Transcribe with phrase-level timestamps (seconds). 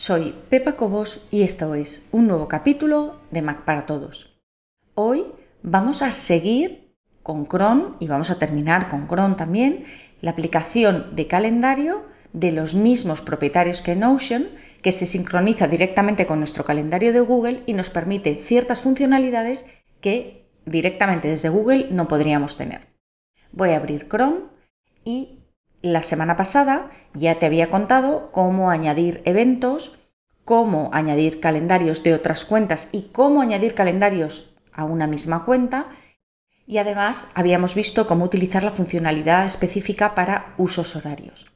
[0.00, 4.34] soy Pepa Cobos y esto es un nuevo capítulo de Mac para Todos.
[4.94, 5.26] Hoy
[5.62, 9.84] vamos a seguir con Chrome y vamos a terminar con Chrome también
[10.22, 14.48] la aplicación de calendario de los mismos propietarios que Notion
[14.80, 19.66] que se sincroniza directamente con nuestro calendario de Google y nos permite ciertas funcionalidades
[20.00, 22.86] que directamente desde Google no podríamos tener.
[23.52, 24.44] Voy a abrir Chrome
[25.04, 25.39] y
[25.82, 29.98] la semana pasada ya te había contado cómo añadir eventos,
[30.44, 35.86] cómo añadir calendarios de otras cuentas y cómo añadir calendarios a una misma cuenta.
[36.66, 41.50] Y además habíamos visto cómo utilizar la funcionalidad específica para usos horarios.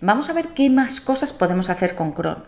[0.00, 2.42] Vamos a ver qué más cosas podemos hacer con Chrome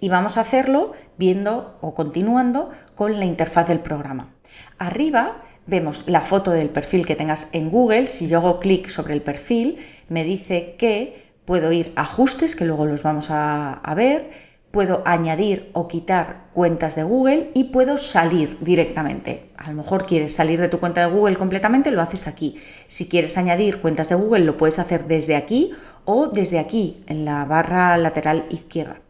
[0.00, 4.34] y vamos a hacerlo viendo o continuando con la interfaz del programa.
[4.78, 8.08] Arriba vemos la foto del perfil que tengas en Google.
[8.08, 12.64] Si yo hago clic sobre el perfil, me dice que puedo ir a ajustes, que
[12.64, 14.30] luego los vamos a, a ver,
[14.74, 19.50] puedo añadir o quitar cuentas de Google y puedo salir directamente.
[19.56, 22.56] A lo mejor quieres salir de tu cuenta de Google completamente, lo haces aquí.
[22.88, 25.70] Si quieres añadir cuentas de Google, lo puedes hacer desde aquí
[26.04, 29.00] o desde aquí, en la barra lateral izquierda.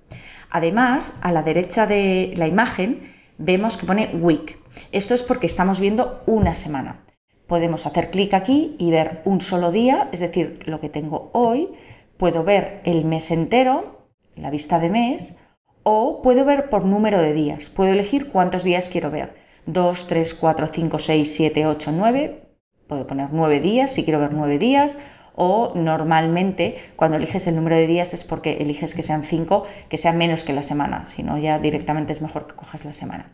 [0.51, 4.59] Además, a la derecha de la imagen vemos que pone week.
[4.93, 7.05] Esto es porque estamos viendo una semana.
[7.47, 11.69] Podemos hacer clic aquí y ver un solo día, es decir, lo que tengo hoy.
[12.17, 15.37] Puedo ver el mes entero, la vista de mes,
[15.83, 17.69] o puedo ver por número de días.
[17.69, 19.35] Puedo elegir cuántos días quiero ver.
[19.67, 22.43] 2, 3, 4, 5, 6, 7, 8, 9.
[22.87, 24.99] Puedo poner 9 días si quiero ver 9 días.
[25.37, 29.99] O normalmente cuando eliges el número de días es porque eliges que sean 5, que
[29.99, 31.07] sean menos que la semana.
[31.07, 33.33] Si no, ya directamente es mejor que cojas la semana.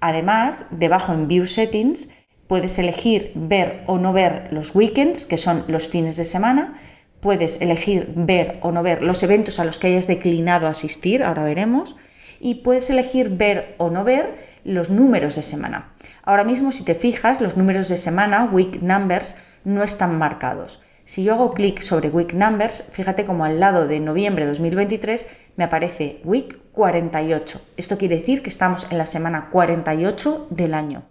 [0.00, 2.08] Además, debajo en View Settings
[2.46, 6.78] puedes elegir ver o no ver los weekends, que son los fines de semana
[7.20, 11.44] puedes elegir ver o no ver los eventos a los que hayas declinado asistir, ahora
[11.44, 11.96] veremos,
[12.40, 15.92] y puedes elegir ver o no ver los números de semana.
[16.22, 20.82] Ahora mismo, si te fijas, los números de semana, week numbers, no están marcados.
[21.04, 25.28] Si yo hago clic sobre week numbers, fíjate como al lado de noviembre de 2023
[25.56, 27.60] me aparece week 48.
[27.76, 31.02] Esto quiere decir que estamos en la semana 48 del año.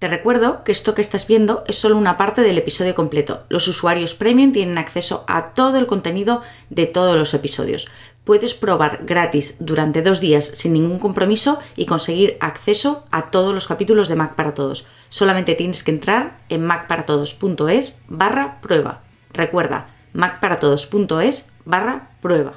[0.00, 3.44] Te recuerdo que esto que estás viendo es solo una parte del episodio completo.
[3.48, 7.86] Los usuarios premium tienen acceso a todo el contenido de todos los episodios.
[8.24, 13.68] Puedes probar gratis durante dos días sin ningún compromiso y conseguir acceso a todos los
[13.68, 14.84] capítulos de Mac para Todos.
[15.10, 19.04] Solamente tienes que entrar en macparatodos.es barra prueba.
[19.32, 22.54] Recuerda, macparatodos.es barra prueba.